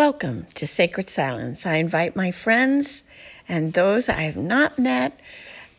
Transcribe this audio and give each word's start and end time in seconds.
Welcome 0.00 0.40
to 0.54 0.64
Sacred 0.66 1.10
Silence. 1.10 1.66
I 1.66 1.74
invite 1.74 2.16
my 2.16 2.30
friends 2.30 3.04
and 3.46 3.74
those 3.74 4.08
I 4.08 4.22
have 4.22 4.38
not 4.38 4.78
met 4.78 5.20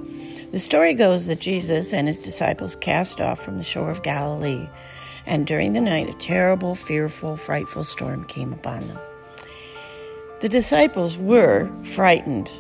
The 0.53 0.61
story 0.61 0.95
goes 0.95 1.27
that 1.27 1.41
Jesus 1.41 1.93
and 1.93 2.07
his 2.07 2.21
disciples 2.21 2.77
cast 2.77 3.21
off 3.21 3.43
from 3.43 3.57
the 3.57 3.65
shore 3.65 3.91
of 3.91 4.05
Galilee 4.05 4.69
and 5.27 5.47
during 5.47 5.73
the 5.73 5.81
night 5.81 6.09
a 6.09 6.15
terrible, 6.15 6.75
fearful, 6.75 7.37
frightful 7.37 7.85
storm 7.85 8.25
came 8.25 8.53
upon 8.53 8.87
them. 8.89 8.99
The 10.41 10.49
disciples 10.49 11.17
were 11.17 11.71
frightened, 11.83 12.51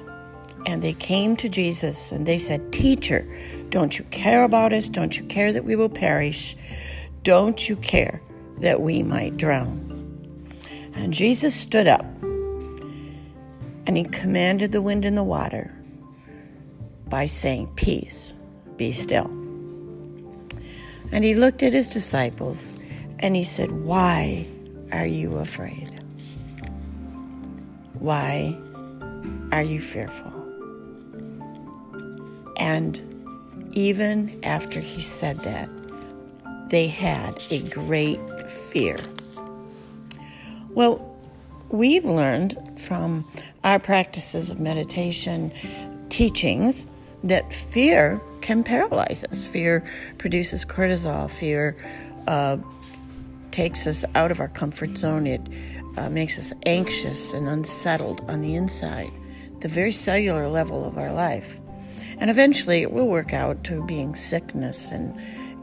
and 0.67 0.83
they 0.83 0.95
came 0.95 1.37
to 1.37 1.49
Jesus 1.49 2.11
and 2.13 2.27
they 2.27 2.39
said, 2.39 2.73
Teacher, 2.73 3.27
don't 3.69 3.99
you 3.99 4.05
care 4.07 4.45
about 4.45 4.73
us? 4.73 4.89
Don't 4.89 5.19
you 5.19 5.25
care 5.25 5.53
that 5.53 5.65
we 5.65 5.77
will 5.77 5.89
perish? 5.89 6.57
Don't 7.23 7.69
you 7.69 7.77
care 7.77 8.23
that 8.59 8.81
we 8.81 9.03
might 9.03 9.37
drown? 9.37 9.91
And 10.95 11.13
Jesus 11.13 11.55
stood 11.55 11.89
up 11.89 12.05
and 13.87 13.97
he 13.97 14.05
commanded 14.05 14.73
the 14.73 14.81
wind 14.81 15.05
and 15.05 15.17
the 15.17 15.25
water 15.25 15.75
by 17.09 17.27
saying, 17.27 17.71
Peace, 17.77 18.33
be 18.77 18.93
still. 18.93 19.44
And 21.13 21.25
he 21.25 21.35
looked 21.35 21.63
at 21.63 21.73
his 21.73 21.89
disciples 21.89 22.77
and 23.19 23.37
he 23.37 23.45
said, 23.45 23.71
Why 23.73 24.47
are 24.93 25.07
you 25.07 25.37
afraid? 25.37 25.91
Why 27.99 28.57
are 29.53 29.63
you 29.63 29.81
fearful? 29.81 30.33
And 32.57 33.01
even 33.73 34.41
after 34.43 34.81
he 34.81 35.01
said 35.01 35.41
that, 35.41 35.69
they 36.71 36.89
had 36.89 37.43
a 37.51 37.61
great 37.69 38.21
fear. 38.51 38.97
Well, 40.71 41.17
we've 41.71 42.05
learned 42.05 42.59
from 42.77 43.29
our 43.63 43.79
practices 43.79 44.51
of 44.51 44.61
meditation 44.61 45.53
teachings 46.09 46.87
that 47.25 47.53
fear 47.53 48.21
can 48.43 48.63
paralyze 48.63 49.25
us. 49.25 49.47
Fear 49.47 49.83
produces 50.19 50.65
cortisol. 50.65 51.31
Fear 51.31 51.77
uh, 52.27 52.59
takes 53.51 53.87
us 53.87 54.05
out 54.15 54.31
of 54.31 54.41
our 54.41 54.49
comfort 54.49 54.97
zone. 54.97 55.27
It 55.27 55.41
uh, 55.97 56.11
makes 56.11 56.39
us 56.39 56.53
anxious 56.67 57.33
and 57.33 57.49
unsettled 57.49 58.23
on 58.29 58.43
the 58.43 58.55
inside, 58.55 59.11
the 59.61 59.69
very 59.69 59.93
cellular 59.93 60.49
level 60.49 60.85
of 60.85 60.99
our 60.99 61.13
life. 61.13 61.59
And 62.19 62.31
eventually 62.31 62.83
it 62.83 62.93
will 62.93 63.09
work 63.09 63.33
out 63.33 63.65
to 63.65 63.85
being 63.87 64.15
sickness, 64.15 64.91
and, 64.91 65.19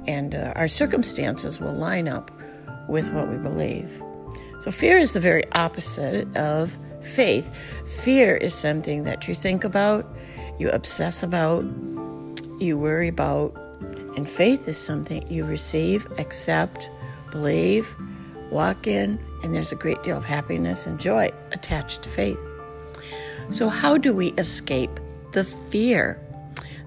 and 0.07 0.35
uh, 0.35 0.53
our 0.55 0.67
circumstances 0.67 1.59
will 1.59 1.73
line 1.73 2.07
up 2.07 2.31
with 2.89 3.11
what 3.13 3.29
we 3.29 3.37
believe. 3.37 4.01
So, 4.61 4.69
fear 4.69 4.97
is 4.97 5.13
the 5.13 5.19
very 5.19 5.49
opposite 5.53 6.35
of 6.35 6.77
faith. 7.01 7.49
Fear 8.03 8.37
is 8.37 8.53
something 8.53 9.05
that 9.05 9.27
you 9.27 9.35
think 9.35 9.63
about, 9.63 10.05
you 10.59 10.69
obsess 10.69 11.23
about, 11.23 11.63
you 12.59 12.77
worry 12.77 13.07
about. 13.07 13.55
And 14.15 14.29
faith 14.29 14.67
is 14.67 14.77
something 14.77 15.25
you 15.31 15.45
receive, 15.45 16.05
accept, 16.19 16.89
believe, 17.31 17.95
walk 18.49 18.85
in, 18.85 19.19
and 19.43 19.55
there's 19.55 19.71
a 19.71 19.75
great 19.75 20.03
deal 20.03 20.17
of 20.17 20.25
happiness 20.25 20.85
and 20.85 20.99
joy 20.99 21.31
attached 21.51 22.03
to 22.03 22.09
faith. 22.09 22.39
So, 23.49 23.69
how 23.69 23.97
do 23.97 24.13
we 24.13 24.27
escape 24.33 24.99
the 25.31 25.43
fear? 25.43 26.19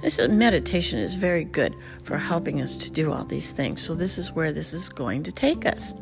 This 0.03 0.19
meditation 0.29 0.99
is 0.99 1.15
very 1.15 1.45
good 1.45 1.75
for 2.03 2.19
helping 2.19 2.61
us 2.61 2.77
to 2.79 2.93
do 2.93 3.13
all 3.13 3.25
these 3.25 3.53
things. 3.53 3.83
So, 3.83 3.95
this 3.95 4.19
is 4.19 4.33
where 4.33 4.53
this 4.53 4.73
is 4.73 4.89
going 4.89 5.23
to 5.25 5.33
take 5.33 5.67
us. 5.67 5.95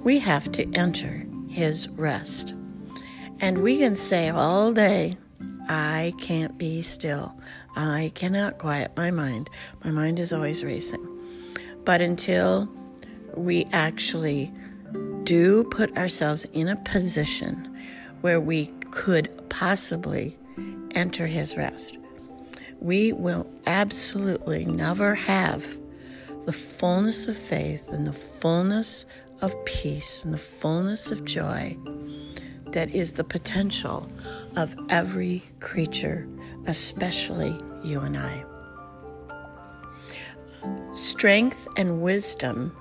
We 0.00 0.18
have 0.18 0.50
to 0.52 0.70
enter 0.74 1.26
His 1.48 1.88
rest. 1.90 2.54
And 3.40 3.62
we 3.62 3.78
can 3.78 3.94
say 3.94 4.30
all 4.30 4.72
day, 4.72 5.12
I 5.68 6.12
can't 6.18 6.58
be 6.58 6.82
still. 6.82 7.34
I 7.76 8.12
cannot 8.14 8.58
quiet 8.58 8.92
my 8.96 9.10
mind. 9.10 9.50
My 9.84 9.90
mind 9.90 10.18
is 10.18 10.32
always 10.32 10.64
racing. 10.64 11.06
But 11.84 12.00
until 12.00 12.68
we 13.34 13.66
actually 13.72 14.52
do 15.24 15.64
put 15.64 15.96
ourselves 15.96 16.44
in 16.46 16.68
a 16.68 16.76
position 16.76 17.76
where 18.20 18.40
we 18.40 18.66
could 18.90 19.30
possibly 19.48 20.36
enter 20.92 21.26
his 21.26 21.56
rest, 21.56 21.98
we 22.80 23.12
will 23.12 23.46
absolutely 23.66 24.64
never 24.64 25.14
have 25.14 25.78
the 26.46 26.52
fullness 26.52 27.26
of 27.26 27.36
faith 27.36 27.90
and 27.92 28.06
the 28.06 28.12
fullness 28.12 29.06
of 29.40 29.64
peace 29.64 30.24
and 30.24 30.32
the 30.32 30.38
fullness 30.38 31.10
of 31.10 31.24
joy 31.24 31.76
that 32.74 32.92
is 32.92 33.14
the 33.14 33.24
potential 33.24 34.08
of 34.56 34.74
every 34.90 35.42
creature, 35.60 36.28
especially 36.66 37.56
you 37.84 38.00
and 38.00 38.18
I. 38.18 38.44
Strength 40.92 41.68
and 41.76 42.02
wisdom 42.02 42.76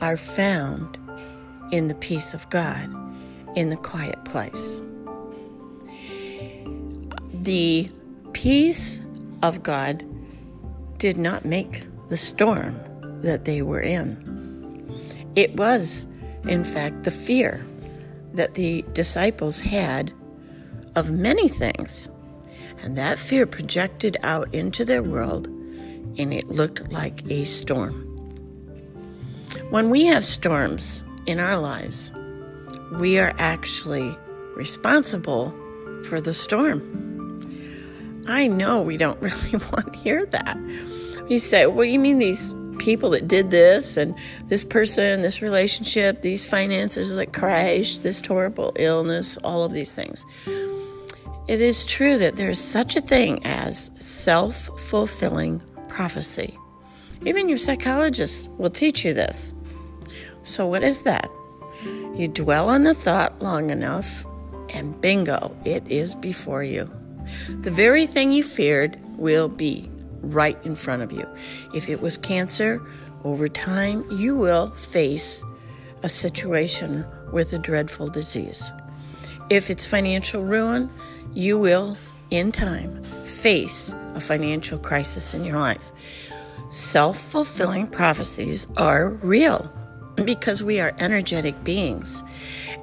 are 0.00 0.16
found 0.16 0.98
in 1.70 1.86
the 1.86 1.94
peace 1.94 2.34
of 2.34 2.50
God, 2.50 2.90
in 3.56 3.70
the 3.70 3.76
quiet 3.76 4.24
place. 4.24 4.82
The 7.32 7.88
peace 8.32 9.04
of 9.42 9.62
God 9.62 10.04
did 10.98 11.16
not 11.16 11.44
make 11.44 11.84
the 12.08 12.16
storm 12.16 12.80
that 13.22 13.44
they 13.44 13.62
were 13.62 13.80
in. 13.80 14.18
It 15.36 15.56
was, 15.56 16.08
in 16.48 16.64
fact, 16.64 17.04
the 17.04 17.12
fear 17.12 17.64
that 18.34 18.54
the 18.54 18.84
disciples 18.92 19.60
had 19.60 20.12
of 20.94 21.10
many 21.10 21.48
things. 21.48 22.08
And 22.82 22.96
that 22.96 23.18
fear 23.18 23.46
projected 23.46 24.16
out 24.22 24.52
into 24.52 24.84
their 24.84 25.02
world, 25.02 25.46
and 25.46 26.32
it 26.32 26.48
looked 26.48 26.92
like 26.92 27.30
a 27.30 27.44
storm. 27.44 28.08
When 29.70 29.90
we 29.90 30.06
have 30.06 30.24
storms 30.24 31.04
in 31.26 31.38
our 31.38 31.58
lives, 31.58 32.12
we 32.92 33.18
are 33.18 33.34
actually 33.38 34.16
responsible 34.56 35.54
for 36.04 36.20
the 36.20 36.34
storm. 36.34 36.82
I 38.26 38.46
know 38.48 38.82
we 38.82 38.96
don't 38.96 39.20
really 39.22 39.64
want 39.72 39.92
to 39.92 39.98
hear 39.98 40.26
that. 40.26 40.56
You 41.28 41.38
say, 41.38 41.66
well, 41.66 41.84
you 41.84 41.98
mean 41.98 42.18
these 42.18 42.54
people 42.82 43.10
that 43.10 43.28
did 43.28 43.50
this 43.50 43.96
and 43.96 44.14
this 44.46 44.64
person, 44.64 45.22
this 45.22 45.40
relationship, 45.40 46.20
these 46.20 46.48
finances 46.48 47.14
that 47.14 47.32
crashed, 47.32 48.02
this 48.02 48.20
horrible 48.26 48.72
illness, 48.76 49.36
all 49.38 49.64
of 49.64 49.72
these 49.72 49.94
things. 49.94 50.26
It 51.48 51.60
is 51.60 51.86
true 51.86 52.18
that 52.18 52.36
there 52.36 52.50
is 52.50 52.58
such 52.58 52.96
a 52.96 53.00
thing 53.00 53.44
as 53.46 53.92
self 53.94 54.68
fulfilling 54.80 55.62
prophecy. 55.88 56.58
Even 57.24 57.48
your 57.48 57.58
psychologist 57.58 58.50
will 58.58 58.70
teach 58.70 59.04
you 59.04 59.14
this. 59.14 59.54
So, 60.42 60.66
what 60.66 60.82
is 60.82 61.02
that? 61.02 61.30
You 62.16 62.26
dwell 62.26 62.68
on 62.68 62.82
the 62.82 62.94
thought 62.94 63.40
long 63.40 63.70
enough, 63.70 64.26
and 64.70 65.00
bingo, 65.00 65.56
it 65.64 65.86
is 65.88 66.16
before 66.16 66.64
you. 66.64 66.90
The 67.60 67.70
very 67.70 68.06
thing 68.06 68.32
you 68.32 68.42
feared 68.42 68.98
will 69.16 69.48
be 69.48 69.88
right 70.22 70.58
in 70.64 70.74
front 70.74 71.02
of 71.02 71.12
you. 71.12 71.28
If 71.74 71.88
it 71.88 72.00
was 72.00 72.16
cancer, 72.16 72.80
over 73.24 73.48
time 73.48 74.04
you 74.10 74.36
will 74.36 74.68
face 74.68 75.44
a 76.02 76.08
situation 76.08 77.06
with 77.32 77.52
a 77.52 77.58
dreadful 77.58 78.08
disease. 78.08 78.72
If 79.50 79.70
it's 79.70 79.86
financial 79.86 80.42
ruin, 80.42 80.90
you 81.34 81.58
will, 81.58 81.96
in 82.30 82.52
time, 82.52 83.02
face 83.02 83.94
a 84.14 84.20
financial 84.20 84.78
crisis 84.78 85.34
in 85.34 85.44
your 85.44 85.58
life. 85.58 85.90
Self 86.70 87.18
fulfilling 87.18 87.86
prophecies 87.86 88.66
are 88.76 89.10
real 89.10 89.70
because 90.24 90.62
we 90.62 90.80
are 90.80 90.94
energetic 90.98 91.62
beings. 91.64 92.22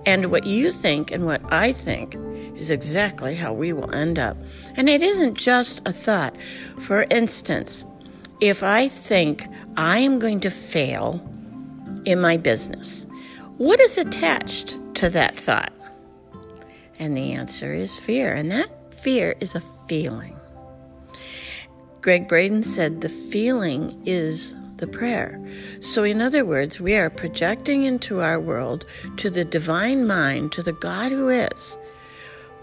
And 0.05 0.31
what 0.31 0.45
you 0.45 0.71
think 0.71 1.11
and 1.11 1.25
what 1.25 1.41
I 1.51 1.73
think 1.73 2.15
is 2.55 2.69
exactly 2.69 3.35
how 3.35 3.53
we 3.53 3.73
will 3.73 3.93
end 3.93 4.19
up. 4.19 4.37
And 4.75 4.89
it 4.89 5.01
isn't 5.01 5.35
just 5.35 5.81
a 5.87 5.91
thought. 5.91 6.35
For 6.77 7.05
instance, 7.09 7.85
if 8.41 8.63
I 8.63 8.87
think 8.87 9.47
I 9.77 9.99
am 9.99 10.19
going 10.19 10.39
to 10.41 10.49
fail 10.49 11.25
in 12.05 12.21
my 12.21 12.37
business, 12.37 13.05
what 13.57 13.79
is 13.79 13.97
attached 13.97 14.77
to 14.95 15.09
that 15.09 15.35
thought? 15.35 15.73
And 16.97 17.15
the 17.15 17.33
answer 17.33 17.73
is 17.73 17.97
fear. 17.97 18.33
And 18.33 18.51
that 18.51 18.93
fear 18.93 19.35
is 19.39 19.55
a 19.55 19.61
feeling. 19.61 20.35
Gregg 22.01 22.29
Braden 22.29 22.63
said 22.63 23.01
the 23.01 23.09
feeling 23.09 24.01
is 24.05 24.55
the 24.79 24.87
prayer. 24.87 25.39
So, 25.79 26.03
in 26.03 26.21
other 26.21 26.43
words, 26.43 26.79
we 26.79 26.95
are 26.95 27.09
projecting 27.09 27.83
into 27.83 28.21
our 28.21 28.39
world 28.39 28.85
to 29.17 29.29
the 29.29 29.45
divine 29.45 30.07
mind, 30.07 30.51
to 30.53 30.63
the 30.63 30.73
God 30.73 31.11
who 31.11 31.29
is, 31.29 31.77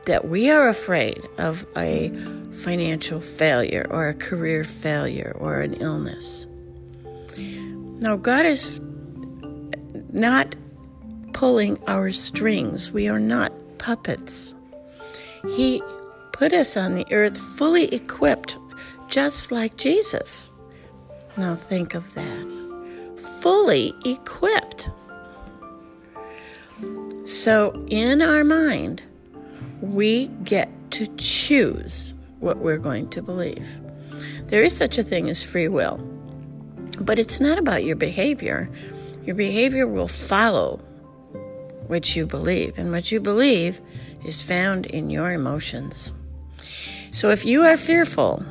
that 0.06 0.28
we 0.28 0.50
are 0.50 0.68
afraid 0.68 1.26
of 1.38 1.66
a 1.76 2.10
financial 2.52 3.20
failure 3.20 3.86
or 3.90 4.08
a 4.08 4.14
career 4.14 4.64
failure 4.64 5.36
or 5.38 5.60
an 5.60 5.74
illness. 5.74 6.46
Now, 7.36 8.16
God 8.16 8.44
is 8.44 8.80
not 10.12 10.54
pulling 11.32 11.82
our 11.86 12.12
strings, 12.12 12.92
we 12.92 13.08
are 13.08 13.20
not 13.20 13.52
puppets. 13.78 14.54
He 15.56 15.82
put 16.32 16.52
us 16.52 16.76
on 16.76 16.94
the 16.94 17.06
earth 17.10 17.38
fully 17.38 17.92
equipped, 17.94 18.58
just 19.08 19.52
like 19.52 19.76
Jesus. 19.76 20.50
Now, 21.38 21.54
think 21.54 21.94
of 21.94 22.14
that 22.14 22.66
fully 23.18 23.94
equipped. 24.04 24.90
So, 27.24 27.84
in 27.88 28.22
our 28.22 28.44
mind, 28.44 29.02
we 29.80 30.28
get 30.44 30.70
to 30.92 31.06
choose 31.16 32.14
what 32.40 32.58
we're 32.58 32.78
going 32.78 33.08
to 33.10 33.22
believe. 33.22 33.78
There 34.46 34.62
is 34.62 34.76
such 34.76 34.96
a 34.96 35.02
thing 35.02 35.28
as 35.28 35.42
free 35.42 35.68
will, 35.68 35.96
but 37.00 37.18
it's 37.18 37.40
not 37.40 37.58
about 37.58 37.84
your 37.84 37.96
behavior. 37.96 38.70
Your 39.24 39.34
behavior 39.34 39.86
will 39.86 40.08
follow 40.08 40.78
what 41.88 42.16
you 42.16 42.26
believe, 42.26 42.78
and 42.78 42.90
what 42.90 43.12
you 43.12 43.20
believe 43.20 43.80
is 44.24 44.42
found 44.42 44.86
in 44.86 45.10
your 45.10 45.32
emotions. 45.32 46.12
So 47.10 47.30
if 47.30 47.44
you 47.44 47.62
are 47.62 47.76
fearful, 47.76 48.44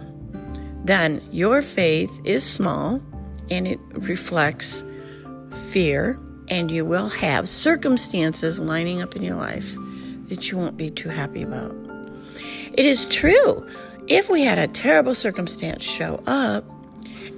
then 0.86 1.22
your 1.32 1.62
faith 1.62 2.22
is 2.24 2.44
small 2.44 3.02
and 3.50 3.68
it 3.68 3.80
reflects 3.92 4.84
fear, 5.72 6.20
and 6.48 6.70
you 6.70 6.86
will 6.86 7.10
have 7.10 7.50
circumstances 7.50 8.60
lining 8.60 9.02
up 9.02 9.16
in 9.16 9.24
your 9.24 9.36
life 9.36 9.76
that 10.30 10.52
you 10.52 10.58
won't 10.58 10.78
be 10.78 10.90
too 10.90 11.10
happy 11.10 11.44
about. 11.44 11.76
It 12.74 12.86
is 12.86 13.08
true. 13.08 13.68
If 14.08 14.30
we 14.30 14.44
had 14.44 14.58
a 14.58 14.68
terrible 14.68 15.16
circumstance 15.16 15.84
show 15.84 16.22
up, 16.28 16.64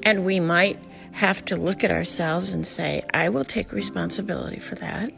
and 0.03 0.25
we 0.25 0.39
might 0.39 0.79
have 1.11 1.43
to 1.45 1.55
look 1.55 1.83
at 1.83 1.91
ourselves 1.91 2.53
and 2.53 2.65
say, 2.65 3.03
I 3.13 3.29
will 3.29 3.43
take 3.43 3.71
responsibility 3.71 4.59
for 4.59 4.75
that. 4.75 5.11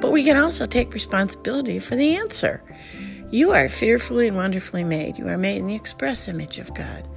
But 0.00 0.12
we 0.12 0.24
can 0.24 0.36
also 0.36 0.64
take 0.64 0.94
responsibility 0.94 1.78
for 1.78 1.96
the 1.96 2.16
answer. 2.16 2.62
You 3.30 3.52
are 3.52 3.68
fearfully 3.68 4.28
and 4.28 4.36
wonderfully 4.36 4.84
made. 4.84 5.18
You 5.18 5.28
are 5.28 5.38
made 5.38 5.58
in 5.58 5.66
the 5.66 5.74
express 5.74 6.28
image 6.28 6.58
of 6.58 6.74
God. 6.74 7.08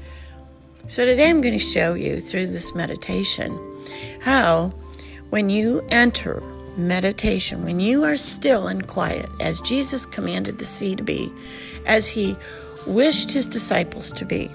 So 0.88 1.04
today 1.04 1.32
I'm 1.32 1.42
going 1.42 1.58
to 1.58 1.66
show 1.66 1.96
you 1.96 2.20
through 2.20 2.46
this 2.48 2.76
meditation 2.76 3.60
how 4.22 4.72
when 5.32 5.50
you 5.50 5.84
enter 5.90 6.44
meditation, 6.78 7.64
when 7.64 7.80
you 7.80 8.04
are 8.04 8.16
still 8.16 8.68
and 8.68 8.88
quiet, 8.88 9.28
as 9.40 9.60
Jesus 9.62 10.06
commanded 10.06 10.60
the 10.60 10.66
sea 10.66 10.96
to 10.96 11.02
be, 11.02 11.34
as 11.88 12.08
he 12.08 12.38
wished 12.86 13.32
his 13.32 13.48
disciples 13.48 14.14
to 14.14 14.26
be, 14.26 14.52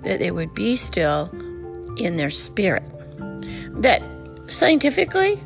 that 0.00 0.18
they 0.18 0.30
would 0.30 0.54
be 0.54 0.76
still 0.76 1.28
in 1.98 2.16
their 2.16 2.30
spirit. 2.30 2.84
That 3.82 4.02
scientifically, 4.46 5.38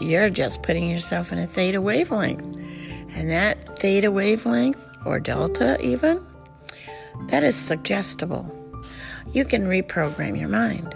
you're 0.00 0.30
just 0.30 0.64
putting 0.64 0.90
yourself 0.90 1.32
in 1.32 1.38
a 1.38 1.46
theta 1.46 1.80
wavelength. 1.80 2.44
And 3.14 3.30
that 3.30 3.68
theta 3.78 4.10
wavelength, 4.10 4.88
or 5.06 5.20
delta 5.20 5.80
even, 5.80 6.26
that 7.28 7.44
is 7.44 7.54
suggestible. 7.54 8.63
You 9.34 9.44
can 9.44 9.64
reprogram 9.64 10.38
your 10.38 10.48
mind. 10.48 10.94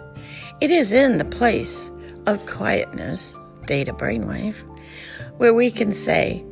It 0.61 0.71
is 0.71 0.93
in 0.93 1.19
the 1.19 1.25
place 1.25 1.91
of 2.25 2.47
quietness 2.47 3.37
theta 3.65 3.93
brainwave, 3.93 4.63
where 5.39 5.53
we 5.53 5.73
can 5.73 5.93
say, 5.93 6.45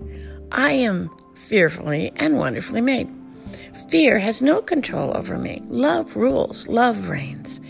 I 0.50 0.73
am 0.73 1.11
fearfully 1.37 2.12
and 2.16 2.38
wonderfully 2.38 2.81
made. 2.81 3.09
Fear 3.88 4.19
has 4.19 4.43
no 4.43 4.62
control 4.62 5.16
over 5.16 5.38
me. 5.38 5.62
Love 5.66 6.16
rules, 6.16 6.66
love 6.66 7.09
reigns. 7.09 7.61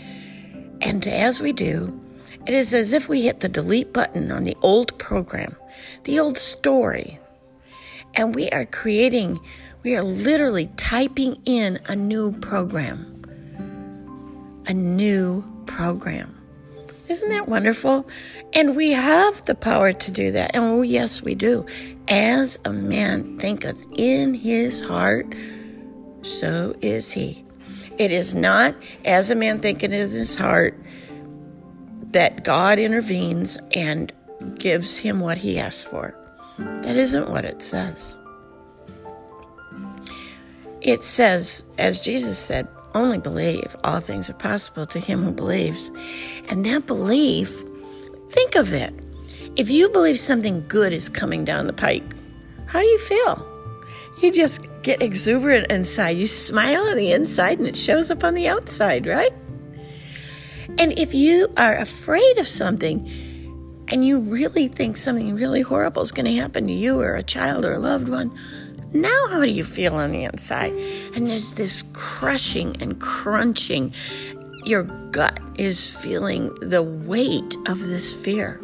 And 0.81 1.05
as 1.05 1.39
we 1.39 1.53
do, 1.53 1.99
it 2.47 2.55
is 2.55 2.73
as 2.73 2.93
if 2.93 3.07
we 3.07 3.21
hit 3.21 3.41
the 3.41 3.49
delete 3.49 3.93
button 3.93 4.31
on 4.31 4.45
the 4.45 4.57
old 4.63 4.97
program, 4.97 5.55
the 6.05 6.19
old 6.19 6.39
story. 6.39 7.19
And 8.15 8.33
we 8.33 8.49
are 8.49 8.65
creating, 8.65 9.39
we 9.83 9.95
are 9.95 10.03
literally 10.03 10.71
typing 10.75 11.39
in 11.45 11.77
a 11.85 11.95
new 11.95 12.31
program. 12.31 13.16
A 14.67 14.73
new 14.73 15.43
program. 15.65 16.33
Isn't 17.07 17.29
that 17.29 17.47
wonderful? 17.47 18.07
And 18.53 18.75
we 18.75 18.91
have 18.91 19.45
the 19.45 19.55
power 19.55 19.93
to 19.93 20.11
do 20.11 20.31
that. 20.31 20.55
And 20.55 20.63
oh, 20.63 20.81
yes, 20.81 21.23
we 21.23 21.35
do. 21.35 21.65
As 22.09 22.59
a 22.65 22.73
man 22.73 23.37
thinketh 23.37 23.85
in 23.95 24.33
his 24.33 24.81
heart, 24.81 25.33
so 26.21 26.75
is 26.81 27.13
he. 27.13 27.45
It 27.97 28.11
is 28.11 28.35
not 28.35 28.75
as 29.05 29.31
a 29.31 29.35
man 29.35 29.59
thinketh 29.59 29.91
in 29.91 29.99
his 29.99 30.35
heart 30.35 30.77
that 32.11 32.43
God 32.43 32.77
intervenes 32.77 33.57
and 33.71 34.11
gives 34.55 34.97
him 34.97 35.19
what 35.19 35.37
he 35.37 35.59
asks 35.59 35.85
for. 35.85 36.13
That 36.57 36.95
isn't 36.97 37.29
what 37.29 37.45
it 37.45 37.61
says. 37.61 38.19
It 40.81 41.01
says, 41.01 41.65
as 41.77 42.01
Jesus 42.01 42.37
said, 42.37 42.67
only 42.97 43.19
believe. 43.19 43.75
All 43.83 43.99
things 43.99 44.29
are 44.29 44.33
possible 44.33 44.85
to 44.87 44.99
him 44.99 45.23
who 45.23 45.31
believes. 45.31 45.91
And 46.49 46.65
that 46.65 46.85
belief, 46.85 47.63
think 48.29 48.55
of 48.55 48.73
it. 48.73 48.93
If 49.55 49.69
you 49.69 49.89
believe 49.89 50.19
something 50.19 50.65
good 50.67 50.93
is 50.93 51.09
coming 51.09 51.45
down 51.45 51.67
the 51.67 51.73
pike, 51.73 52.03
how 52.67 52.79
do 52.79 52.85
you 52.85 52.99
feel? 52.99 53.47
You 54.21 54.31
just 54.31 54.65
get 54.81 55.01
exuberant 55.01 55.71
inside. 55.71 56.17
You 56.17 56.27
smile 56.27 56.83
on 56.87 56.97
the 56.97 57.11
inside 57.11 57.59
and 57.59 57.67
it 57.67 57.77
shows 57.77 58.11
up 58.11 58.23
on 58.23 58.33
the 58.33 58.47
outside, 58.47 59.05
right? 59.05 59.33
And 60.77 60.97
if 60.97 61.13
you 61.13 61.47
are 61.57 61.77
afraid 61.77 62.37
of 62.37 62.47
something 62.47 63.07
and 63.89 64.05
you 64.05 64.19
really 64.19 64.67
think 64.67 64.97
something 64.97 65.33
really 65.35 65.61
horrible 65.61 66.01
is 66.01 66.11
going 66.11 66.25
to 66.25 66.35
happen 66.35 66.67
to 66.67 66.73
you 66.73 66.99
or 66.99 67.15
a 67.15 67.23
child 67.23 67.65
or 67.65 67.73
a 67.73 67.79
loved 67.79 68.09
one, 68.09 68.37
now, 68.93 69.27
how 69.29 69.41
do 69.41 69.51
you 69.51 69.63
feel 69.63 69.95
on 69.95 70.11
the 70.11 70.23
inside? 70.23 70.73
And 71.15 71.27
there's 71.27 71.55
this 71.55 71.83
crushing 71.93 72.81
and 72.81 72.99
crunching. 72.99 73.93
Your 74.65 74.83
gut 74.83 75.39
is 75.55 75.95
feeling 75.95 76.53
the 76.61 76.83
weight 76.83 77.55
of 77.67 77.79
this 77.79 78.13
fear. 78.23 78.61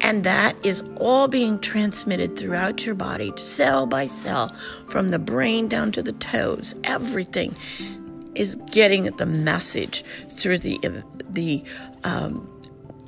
And 0.00 0.24
that 0.24 0.56
is 0.62 0.82
all 0.96 1.28
being 1.28 1.58
transmitted 1.58 2.36
throughout 2.36 2.84
your 2.84 2.94
body, 2.94 3.32
cell 3.36 3.86
by 3.86 4.06
cell, 4.06 4.54
from 4.86 5.10
the 5.10 5.18
brain 5.18 5.68
down 5.68 5.92
to 5.92 6.02
the 6.02 6.12
toes. 6.12 6.74
Everything 6.84 7.54
is 8.34 8.56
getting 8.70 9.04
the 9.04 9.26
message 9.26 10.02
through 10.30 10.58
the 10.58 11.02
the 11.30 11.64
um, 12.04 12.50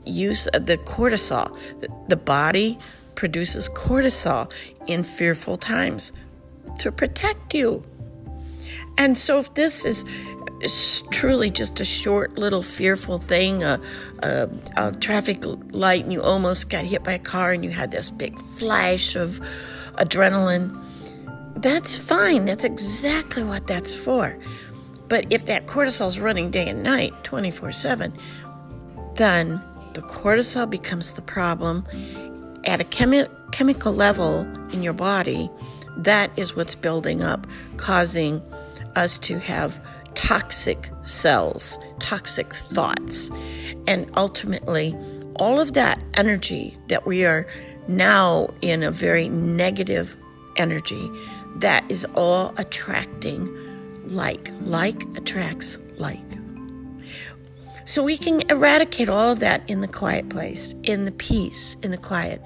use 0.07 0.47
of 0.49 0.67
the 0.67 0.79
cortisol. 0.79 1.55
The 2.09 2.17
body 2.17 2.79
produces 3.17 3.69
cortisol 3.69 4.53
in 4.87 5.03
fearful 5.03 5.57
times 5.57 6.13
to 6.79 6.93
protect 6.93 7.55
you. 7.55 7.85
And 8.99 9.19
so, 9.19 9.39
if 9.39 9.53
this 9.55 9.85
is 9.85 10.05
truly 11.11 11.51
just 11.51 11.81
a 11.81 11.85
short 11.85 12.39
little 12.39 12.63
fearful 12.63 13.19
thing 13.19 13.63
a, 13.63 13.81
a, 14.23 14.49
a, 14.77 14.93
traffic 14.93 15.45
light 15.73 16.05
and 16.05 16.13
you 16.13 16.23
almost 16.23 16.71
got 16.71 16.85
hit 16.85 17.05
by 17.05 17.13
a 17.13 17.19
car 17.19 17.53
and 17.53 17.63
you 17.63 17.71
had 17.71 17.91
this 17.91 18.11
big 18.11 18.39
flash 18.39 19.17
of 19.17 19.41
adrenaline 19.95 20.75
that's 21.57 21.97
fine 21.97 22.47
that's 22.47 22.65
exactly 22.65 23.45
what 23.45 23.67
that's 23.67 23.95
for 23.95 24.39
but 25.09 25.31
if 25.31 25.45
that 25.47 25.67
cortisol 25.67 26.07
is 26.07 26.19
running 26.19 26.51
day 26.51 26.69
and 26.69 26.83
night 26.83 27.13
24 27.23 27.71
7 27.71 28.13
then 29.15 29.63
the 29.93 30.03
cortisol 30.03 30.69
becomes 30.69 31.15
the 31.15 31.23
problem 31.23 31.85
at 32.67 32.81
a 32.81 32.85
chemi- 32.85 33.31
chemical 33.53 33.93
level 33.93 34.41
in 34.73 34.83
your 34.83 34.93
body 34.93 35.49
that 35.97 36.31
is 36.39 36.55
what's 36.55 36.75
building 36.75 37.23
up 37.23 37.47
causing 37.79 38.43
us 38.97 39.19
to 39.19 39.39
have 39.39 39.81
toxic 40.15 40.91
cells, 41.05 41.79
toxic 42.01 42.53
thoughts. 42.53 43.31
And 43.87 44.11
ultimately, 44.17 44.97
all 45.37 45.61
of 45.61 45.75
that 45.75 46.01
energy 46.15 46.77
that 46.89 47.07
we 47.07 47.25
are 47.25 47.47
now 47.89 48.49
in 48.63 48.83
a 48.83 48.91
very 48.91 49.29
negative 49.29 50.17
energy, 50.57 51.11
that 51.57 51.89
is 51.91 52.05
all 52.15 52.53
attracting 52.57 53.49
like. 54.09 54.51
Like 54.63 55.03
attracts 55.17 55.79
like. 55.97 56.36
So 57.87 58.03
we 58.03 58.19
can 58.19 58.43
eradicate 58.51 59.09
all 59.09 59.33
of 59.33 59.41
that 59.41 59.63
in 59.69 59.81
the 59.81 59.89
quiet 59.89 60.29
place, 60.29 60.75
in 60.83 61.07
the 61.07 61.13
peace, 61.13 61.77
in 61.83 61.91
the 61.91 61.97
quiet, 61.97 62.43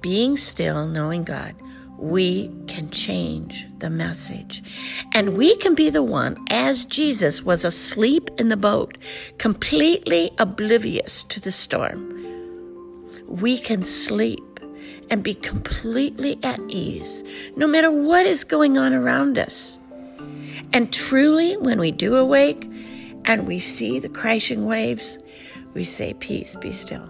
being 0.00 0.36
still, 0.36 0.86
knowing 0.86 1.24
God 1.24 1.54
we 2.02 2.50
can 2.66 2.90
change 2.90 3.64
the 3.78 3.88
message. 3.88 4.60
And 5.12 5.36
we 5.36 5.54
can 5.56 5.76
be 5.76 5.88
the 5.88 6.02
one, 6.02 6.36
as 6.50 6.84
Jesus 6.84 7.44
was 7.44 7.64
asleep 7.64 8.28
in 8.38 8.48
the 8.48 8.56
boat, 8.56 8.98
completely 9.38 10.32
oblivious 10.38 11.22
to 11.24 11.40
the 11.40 11.52
storm. 11.52 12.08
We 13.28 13.56
can 13.56 13.84
sleep 13.84 14.42
and 15.10 15.22
be 15.22 15.34
completely 15.34 16.40
at 16.42 16.58
ease, 16.68 17.22
no 17.54 17.68
matter 17.68 17.90
what 17.92 18.26
is 18.26 18.42
going 18.42 18.78
on 18.78 18.92
around 18.92 19.38
us. 19.38 19.78
And 20.72 20.92
truly, 20.92 21.56
when 21.56 21.78
we 21.78 21.92
do 21.92 22.16
awake 22.16 22.68
and 23.24 23.46
we 23.46 23.58
see 23.58 23.98
the 23.98 24.08
crashing 24.08 24.66
waves, 24.66 25.18
we 25.74 25.84
say, 25.84 26.14
Peace, 26.14 26.56
be 26.56 26.72
still. 26.72 27.08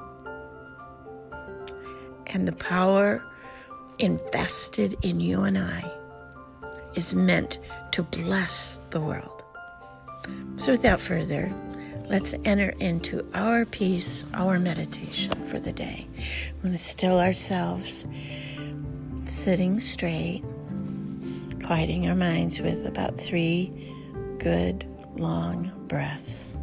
And 2.26 2.47
the 2.47 2.57
power 2.57 3.25
invested 3.99 4.97
in 5.02 5.21
you 5.21 5.42
and 5.42 5.59
I 5.59 5.90
is 6.95 7.14
meant 7.14 7.59
to 7.92 8.02
bless 8.02 8.78
the 8.90 9.00
world. 9.00 9.42
So, 10.57 10.73
without 10.73 11.00
further, 11.00 11.52
let's 12.09 12.35
enter 12.45 12.71
into 12.78 13.26
our 13.35 13.64
peace, 13.64 14.25
our 14.35 14.59
meditation 14.59 15.33
for 15.45 15.59
the 15.59 15.73
day. 15.73 16.07
We're 16.57 16.62
going 16.62 16.73
to 16.73 16.78
still 16.78 17.19
ourselves, 17.19 18.07
sitting 19.25 19.81
straight, 19.81 20.42
quieting 21.64 22.09
our 22.09 22.14
minds 22.14 22.61
with 22.61 22.87
about 22.87 23.19
three 23.19 23.92
good 24.38 24.87
long 25.16 25.82
breaths. 25.93 26.57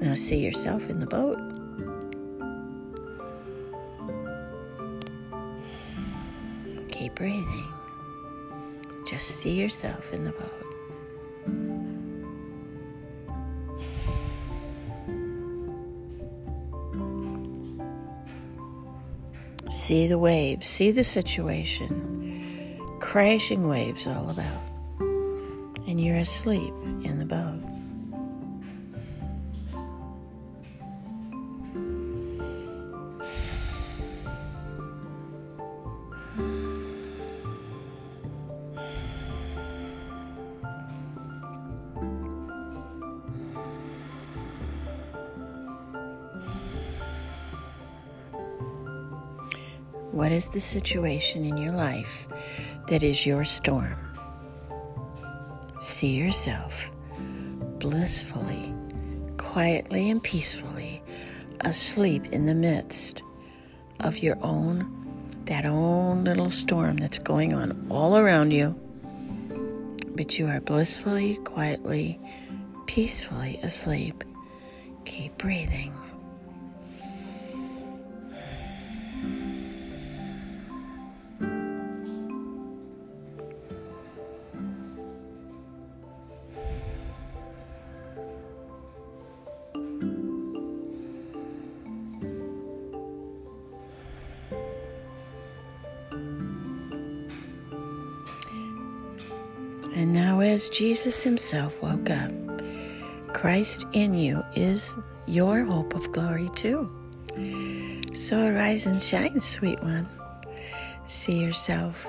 Now 0.00 0.14
see 0.14 0.42
yourself 0.42 0.88
in 0.88 0.98
the 0.98 1.06
boat. 1.06 1.36
Keep 6.88 7.16
breathing. 7.16 7.68
Just 9.06 9.26
see 9.26 9.60
yourself 9.60 10.14
in 10.14 10.24
the 10.24 10.32
boat. 10.32 10.69
See 19.90 20.06
the 20.06 20.20
waves, 20.20 20.68
see 20.68 20.92
the 20.92 21.02
situation. 21.02 22.86
Crashing 23.00 23.66
waves 23.66 24.06
all 24.06 24.30
about. 24.30 24.62
And 25.00 26.00
you're 26.00 26.18
asleep 26.18 26.72
in 27.02 27.18
the 27.18 27.24
boat. 27.24 27.69
What 50.20 50.32
is 50.32 50.50
the 50.50 50.60
situation 50.60 51.46
in 51.46 51.56
your 51.56 51.72
life 51.72 52.28
that 52.88 53.02
is 53.02 53.24
your 53.24 53.42
storm? 53.42 53.96
See 55.80 56.14
yourself 56.14 56.90
blissfully, 57.78 58.74
quietly, 59.38 60.10
and 60.10 60.22
peacefully 60.22 61.02
asleep 61.60 62.26
in 62.32 62.44
the 62.44 62.54
midst 62.54 63.22
of 64.00 64.18
your 64.18 64.36
own, 64.42 65.26
that 65.46 65.64
own 65.64 66.24
little 66.24 66.50
storm 66.50 66.98
that's 66.98 67.18
going 67.18 67.54
on 67.54 67.86
all 67.88 68.18
around 68.18 68.50
you. 68.50 68.78
But 70.16 70.38
you 70.38 70.48
are 70.48 70.60
blissfully, 70.60 71.36
quietly, 71.44 72.20
peacefully 72.84 73.58
asleep. 73.62 74.22
Keep 75.06 75.38
breathing. 75.38 75.94
As 100.60 100.68
Jesus 100.68 101.22
Himself 101.22 101.80
woke 101.80 102.10
up, 102.10 102.30
Christ 103.32 103.86
in 103.94 104.12
you 104.12 104.42
is 104.54 104.94
your 105.26 105.64
hope 105.64 105.94
of 105.94 106.12
glory 106.12 106.50
too. 106.54 106.86
So 108.12 108.46
arise 108.46 108.86
and 108.86 109.02
shine, 109.02 109.40
sweet 109.40 109.80
one. 109.82 110.06
See 111.06 111.40
yourself 111.40 112.06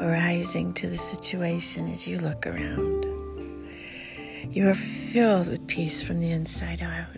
arising 0.00 0.74
to 0.74 0.88
the 0.88 0.96
situation 0.96 1.88
as 1.88 2.08
you 2.08 2.18
look 2.18 2.48
around. 2.48 3.04
You 4.50 4.70
are 4.70 4.74
filled 4.74 5.48
with 5.48 5.64
peace 5.68 6.02
from 6.02 6.18
the 6.18 6.32
inside 6.32 6.82
out. 6.82 7.16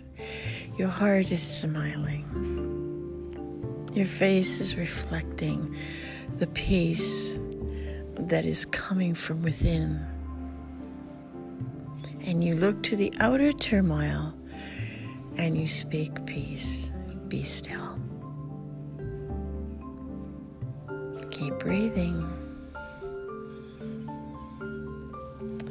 Your 0.77 0.89
heart 0.89 1.31
is 1.31 1.41
smiling. 1.41 2.25
Your 3.95 4.05
face 4.05 4.61
is 4.61 4.77
reflecting 4.77 5.75
the 6.37 6.45
peace 6.45 7.39
that 8.19 8.45
is 8.45 8.63
coming 8.67 9.15
from 9.15 9.41
within. 9.41 10.16
And 12.27 12.43
you 12.43 12.55
look 12.55 12.83
to 12.83 12.97
the 12.97 13.13
outer 13.21 13.53
turmoil 13.53 14.33
and 15.37 15.57
you 15.57 15.65
speak 15.65 16.25
peace. 16.25 16.91
Be 17.29 17.41
still. 17.41 17.97
Keep 21.31 21.57
breathing. 21.59 22.21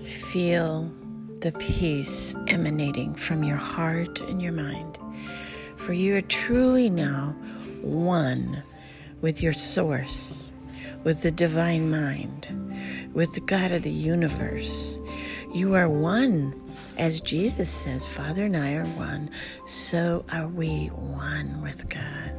Feel 0.02 0.90
the 1.42 1.52
peace 1.58 2.34
emanating 2.48 3.14
from 3.14 3.44
your 3.44 3.58
heart 3.58 4.22
and 4.22 4.40
your 4.40 4.52
mind. 4.52 4.96
For 5.76 5.92
you 5.92 6.16
are 6.16 6.22
truly 6.22 6.88
now 6.88 7.36
one 7.82 8.62
with 9.20 9.42
your 9.42 9.52
source, 9.52 10.50
with 11.04 11.22
the 11.22 11.30
divine 11.30 11.90
mind, 11.90 13.10
with 13.12 13.34
the 13.34 13.42
God 13.42 13.72
of 13.72 13.82
the 13.82 13.90
universe. 13.90 14.98
You 15.56 15.72
are 15.72 15.88
one. 15.88 16.52
As 16.98 17.22
Jesus 17.22 17.70
says, 17.70 18.04
Father 18.04 18.44
and 18.44 18.54
I 18.54 18.74
are 18.74 18.84
one, 18.84 19.30
so 19.64 20.22
are 20.30 20.48
we 20.48 20.88
one 20.88 21.62
with 21.62 21.88
God. 21.88 22.30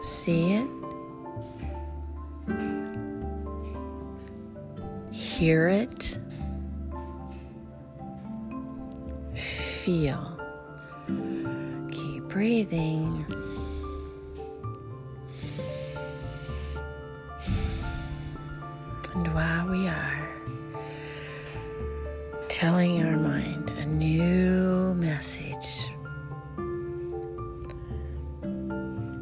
See 0.00 0.52
it? 0.52 0.68
Hear 5.10 5.66
it? 5.66 6.16
Feel. 9.34 10.38
Keep 11.90 12.22
breathing. 12.28 13.26
And 19.12 19.34
while 19.34 19.68
we 19.68 19.88
are 19.88 20.33
telling 22.54 22.96
your 22.96 23.16
mind 23.16 23.68
a 23.78 23.84
new 23.84 24.94
message, 24.94 25.92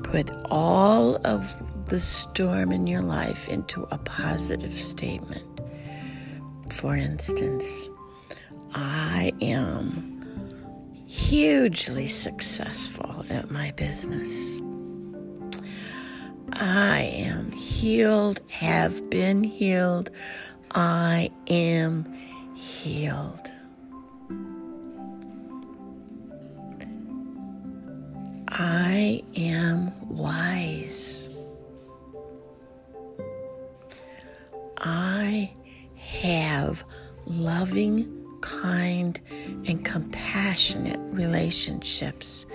put 0.03 0.31
all 0.51 1.17
of 1.27 1.57
the 1.87 1.99
storm 1.99 2.71
in 2.73 2.87
your 2.87 3.01
life 3.01 3.49
into 3.49 3.85
a 3.91 3.97
positive 3.97 4.75
statement. 4.75 5.47
For 6.71 6.95
instance, 6.95 7.89
I 8.75 9.33
am 9.41 10.53
hugely 11.07 12.09
successful 12.09 13.25
at 13.31 13.51
my 13.51 13.71
business. 13.71 14.61
I 16.53 17.01
am 17.01 17.51
healed, 17.53 18.43
have 18.51 19.09
been 19.09 19.43
healed. 19.43 20.11
I 20.75 21.31
am 21.47 22.15
healed. 22.63 23.51
I 28.49 29.23
am 29.35 29.93
wise. 30.09 31.29
I 34.79 35.53
have 35.97 36.85
loving, 37.27 38.39
kind, 38.41 39.21
and 39.67 39.85
compassionate 39.85 41.01
relationships 41.13 42.47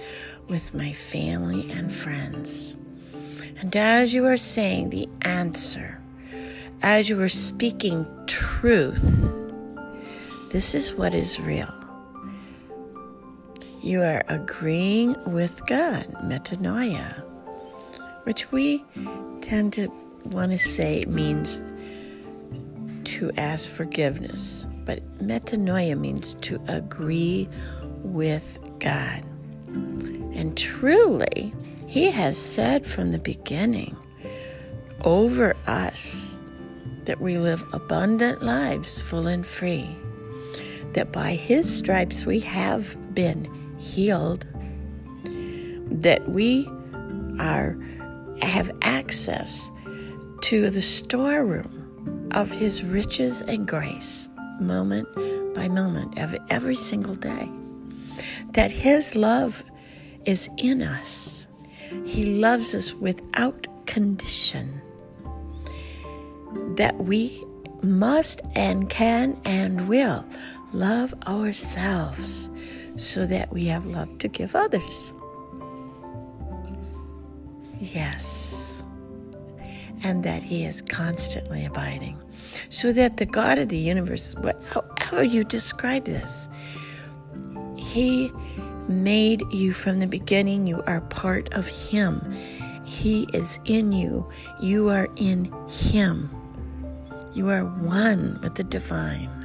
with 0.48 0.74
my 0.74 0.94
family 0.94 1.70
and 1.72 1.92
friends. 1.92 2.76
And 3.60 3.76
as 3.76 4.14
you 4.14 4.26
are 4.26 4.38
saying 4.38 4.92
the 4.92 5.10
answer, 5.24 6.00
as 6.82 7.10
you 7.10 7.20
are 7.22 7.30
speaking 7.30 8.08
truth, 8.28 9.30
this 10.58 10.74
is 10.74 10.96
what 10.96 11.14
is 11.14 11.40
real. 11.40 11.72
You 13.84 14.02
are 14.02 14.24
agreeing 14.28 15.16
with 15.32 15.64
God, 15.68 16.06
metanoia, 16.24 17.24
which 18.24 18.52
we 18.52 18.84
tend 19.42 19.74
to 19.74 19.88
want 20.32 20.50
to 20.50 20.58
say 20.58 21.06
means 21.08 21.64
to 23.04 23.32
ask 23.38 23.70
forgiveness, 23.70 24.66
but 24.84 25.06
metanoia 25.20 25.96
means 25.96 26.34
to 26.42 26.60
agree 26.68 27.48
with 28.02 28.58
God. 28.80 29.24
And 29.68 30.58
truly, 30.58 31.54
he 31.86 32.10
has 32.10 32.36
said 32.36 32.88
from 32.88 33.12
the 33.12 33.20
beginning 33.20 33.96
over 35.04 35.56
us 35.68 36.36
that 37.06 37.22
we 37.22 37.38
live 37.38 37.64
abundant 37.74 38.42
lives, 38.42 39.00
full 39.00 39.28
and 39.28 39.46
free. 39.46 39.96
That 40.98 41.12
by 41.12 41.36
His 41.36 41.72
stripes 41.72 42.26
we 42.26 42.40
have 42.40 42.98
been 43.14 43.48
healed. 43.78 44.48
That 45.92 46.28
we 46.28 46.68
are 47.40 47.78
have 48.42 48.72
access 48.82 49.72
to 50.42 50.70
the 50.72 50.82
storeroom 50.82 52.30
of 52.32 52.50
His 52.50 52.84
riches 52.84 53.42
and 53.42 53.68
grace, 53.68 54.28
moment 54.60 55.08
by 55.54 55.68
moment, 55.68 56.18
every, 56.18 56.40
every 56.50 56.76
single 56.76 57.14
day. 57.14 57.48
That 58.54 58.72
His 58.72 59.16
love 59.16 59.64
is 60.26 60.50
in 60.58 60.82
us 60.82 61.48
he 62.06 62.40
loves 62.40 62.76
us 62.76 62.94
without 62.94 63.68
condition. 63.86 64.82
That 66.76 66.96
we 66.98 67.44
must 67.82 68.42
and 68.56 68.90
can 68.90 69.40
and 69.46 69.88
will 69.88 70.26
love 70.74 71.14
ourselves 71.28 72.52
so 72.96 73.26
that 73.26 73.52
we 73.54 73.66
have 73.66 73.86
love 73.86 74.18
to 74.20 74.28
give 74.28 74.56
others. 74.56 75.14
Yes. 77.80 78.56
And 80.04 80.24
that 80.24 80.44
He 80.44 80.66
is 80.66 80.82
constantly 80.82 81.66
abiding. 81.66 82.20
So 82.70 82.92
that 82.92 83.18
the 83.18 83.26
God 83.26 83.58
of 83.58 83.70
the 83.70 83.78
universe, 83.78 84.36
however 84.66 85.24
you 85.24 85.44
describe 85.44 86.06
this, 86.06 86.50
He 87.76 88.32
made 88.88 89.42
you 89.52 89.74
from 89.74 90.00
the 90.00 90.08
beginning. 90.08 90.66
You 90.68 90.82
are 90.84 91.02
part 91.02 91.54
of 91.54 91.68
Him. 91.68 92.22
He 92.86 93.28
is 93.34 93.60
in 93.66 93.92
you. 93.92 94.28
You 94.62 94.90
are 94.90 95.10
in 95.18 95.52
Him. 95.70 96.30
You 97.34 97.50
are 97.50 97.66
one 97.66 98.40
with 98.42 98.56
the 98.56 98.64
divine. 98.64 99.37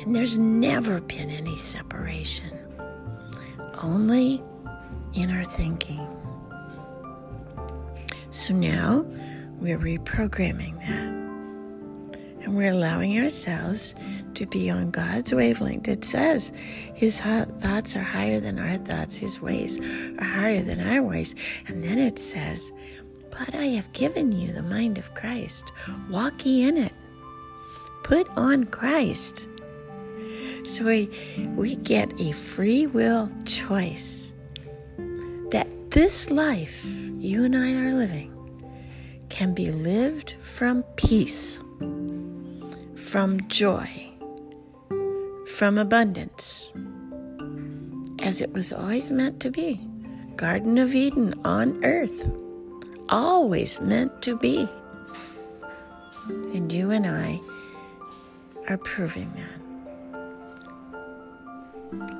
And 0.00 0.14
there's 0.14 0.38
never 0.38 1.00
been 1.00 1.30
any 1.30 1.56
separation, 1.56 2.56
only 3.82 4.42
in 5.14 5.30
our 5.30 5.44
thinking. 5.44 6.06
So 8.30 8.54
now 8.54 9.04
we're 9.58 9.78
reprogramming 9.78 10.78
that. 10.78 11.18
And 12.44 12.56
we're 12.56 12.70
allowing 12.70 13.18
ourselves 13.18 13.94
to 14.34 14.46
be 14.46 14.70
on 14.70 14.90
God's 14.90 15.34
wavelength. 15.34 15.88
It 15.88 16.04
says 16.04 16.52
His 16.94 17.20
thoughts 17.20 17.96
are 17.96 18.02
higher 18.02 18.38
than 18.38 18.58
our 18.58 18.76
thoughts, 18.76 19.16
His 19.16 19.40
ways 19.40 19.80
are 19.80 20.24
higher 20.24 20.62
than 20.62 20.80
our 20.80 21.02
ways. 21.02 21.34
And 21.66 21.82
then 21.82 21.98
it 21.98 22.18
says, 22.18 22.70
But 23.30 23.54
I 23.54 23.64
have 23.64 23.92
given 23.92 24.32
you 24.32 24.52
the 24.52 24.62
mind 24.62 24.96
of 24.96 25.14
Christ. 25.14 25.72
Walk 26.08 26.46
ye 26.46 26.68
in 26.68 26.78
it. 26.78 26.94
Put 28.04 28.28
on 28.36 28.64
Christ. 28.64 29.48
So 30.68 30.84
we, 30.84 31.08
we 31.56 31.76
get 31.76 32.20
a 32.20 32.32
free 32.32 32.86
will 32.86 33.30
choice 33.44 34.32
that 35.50 35.66
this 35.90 36.30
life 36.30 36.84
you 37.18 37.44
and 37.44 37.56
I 37.56 37.72
are 37.74 37.94
living 37.94 38.34
can 39.30 39.54
be 39.54 39.70
lived 39.72 40.32
from 40.32 40.82
peace 40.96 41.60
from 43.08 43.40
joy, 43.48 43.88
from 45.46 45.78
abundance, 45.78 46.74
as 48.18 48.42
it 48.42 48.52
was 48.52 48.70
always 48.70 49.10
meant 49.10 49.40
to 49.40 49.50
be. 49.50 49.80
Garden 50.36 50.76
of 50.76 50.94
Eden 50.94 51.32
on 51.42 51.82
earth, 51.86 52.30
always 53.08 53.80
meant 53.80 54.20
to 54.20 54.36
be. 54.36 54.68
And 56.28 56.70
you 56.70 56.90
and 56.90 57.06
I 57.06 57.40
are 58.68 58.76
proving 58.76 59.32
that. 59.32 59.57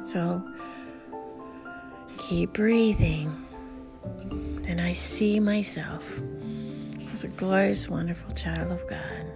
So 0.04 0.42
keep 2.16 2.52
breathing. 2.52 3.44
And 4.66 4.81
I 4.81 4.92
see 4.92 5.40
myself 5.40 6.20
as 7.12 7.24
a 7.24 7.28
glorious, 7.28 7.88
wonderful 7.88 8.31
child 8.33 8.70
of 8.70 8.87
God 8.88 9.26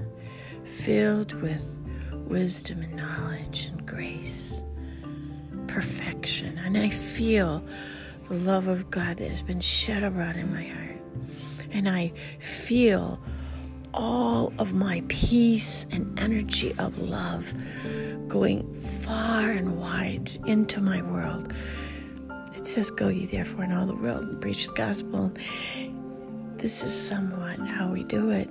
filled 0.65 1.33
with 1.41 1.79
wisdom 2.13 2.83
and 2.83 2.95
knowledge 2.95 3.67
and 3.67 3.87
grace, 3.87 4.63
perfection. 5.67 6.59
And 6.59 6.77
I 6.77 6.89
feel 6.89 7.65
the 8.29 8.35
love 8.35 8.69
of 8.69 8.91
God 8.91 9.19
that 9.19 9.29
has 9.29 9.43
been 9.43 9.61
shed 9.61 10.03
abroad 10.03 10.37
in 10.37 10.53
my 10.53 10.65
heart. 10.65 11.01
And 11.71 11.89
I 11.89 12.13
feel 12.39 13.21
all 13.95 14.53
of 14.59 14.73
my 14.73 15.03
peace 15.09 15.87
and 15.93 16.19
energy 16.19 16.75
of 16.79 16.99
love 16.99 17.53
going 18.29 18.75
far 18.75 19.51
and 19.51 19.79
wide 19.79 20.31
into 20.47 20.81
my 20.81 21.03
world. 21.03 21.53
It 22.55 22.67
says, 22.67 22.91
Go 22.91 23.09
ye 23.09 23.27
therefore 23.27 23.65
in 23.65 23.73
all 23.73 23.87
the 23.87 23.95
world 23.95 24.25
and 24.25 24.41
preach 24.41 24.69
the 24.69 24.75
gospel. 24.75 25.33
This 26.57 26.85
is 26.85 27.09
somewhat 27.09 27.59
how 27.59 27.89
we 27.89 28.05
do 28.05 28.31
it. 28.31 28.49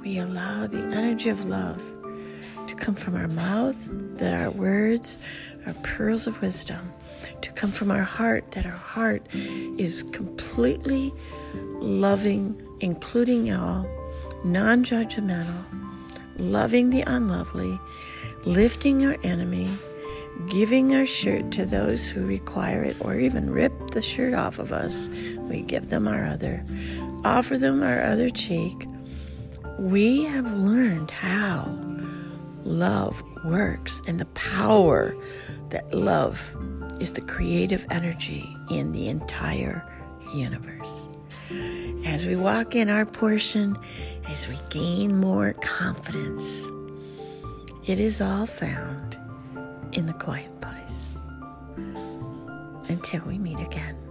We 0.00 0.18
allow 0.18 0.66
the 0.66 0.82
energy 0.96 1.28
of 1.28 1.44
love 1.44 1.80
to 2.66 2.74
come 2.74 2.94
from 2.94 3.14
our 3.14 3.28
mouth, 3.28 3.76
that 4.16 4.32
our 4.32 4.50
words 4.50 5.18
are 5.66 5.74
pearls 5.82 6.26
of 6.26 6.40
wisdom, 6.40 6.92
to 7.42 7.52
come 7.52 7.70
from 7.70 7.90
our 7.90 8.02
heart, 8.02 8.52
that 8.52 8.64
our 8.64 8.72
heart 8.72 9.26
is 9.34 10.04
completely 10.04 11.12
loving, 11.54 12.60
including 12.80 13.52
all, 13.52 13.86
non 14.44 14.84
judgmental, 14.84 15.64
loving 16.38 16.90
the 16.90 17.02
unlovely, 17.02 17.78
lifting 18.44 19.04
our 19.06 19.16
enemy, 19.22 19.68
giving 20.48 20.94
our 20.94 21.06
shirt 21.06 21.50
to 21.52 21.64
those 21.64 22.08
who 22.08 22.24
require 22.24 22.82
it, 22.82 22.96
or 23.00 23.18
even 23.18 23.50
rip 23.50 23.90
the 23.90 24.02
shirt 24.02 24.34
off 24.34 24.58
of 24.58 24.72
us. 24.72 25.08
We 25.38 25.62
give 25.62 25.88
them 25.88 26.08
our 26.08 26.24
other, 26.24 26.64
offer 27.24 27.58
them 27.58 27.82
our 27.82 28.02
other 28.02 28.28
cheek. 28.30 28.86
We 29.78 30.24
have 30.24 30.52
learned 30.52 31.10
how 31.10 31.78
love 32.64 33.22
works 33.44 34.02
and 34.06 34.20
the 34.20 34.26
power 34.26 35.14
that 35.70 35.92
love 35.94 36.56
is 37.00 37.12
the 37.14 37.22
creative 37.22 37.86
energy 37.90 38.54
in 38.70 38.92
the 38.92 39.08
entire 39.08 39.84
universe. 40.34 41.08
As 42.04 42.26
we 42.26 42.36
walk 42.36 42.74
in 42.74 42.88
our 42.88 43.06
portion, 43.06 43.76
as 44.30 44.48
we 44.48 44.56
gain 44.68 45.16
more 45.16 45.52
confidence, 45.54 46.68
it 47.84 47.98
is 47.98 48.20
all 48.20 48.46
found 48.46 49.18
in 49.92 50.06
the 50.06 50.12
quiet 50.12 50.60
place. 50.60 51.16
Until 52.88 53.22
we 53.24 53.38
meet 53.38 53.58
again. 53.58 54.09